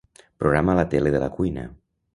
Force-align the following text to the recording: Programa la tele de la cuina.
Programa 0.43 0.77
la 0.79 0.87
tele 0.95 1.15
de 1.19 1.23
la 1.27 1.31
cuina. 1.37 1.69